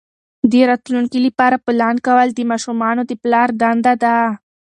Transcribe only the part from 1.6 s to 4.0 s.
پلان کول د ماشومانو د پلار دنده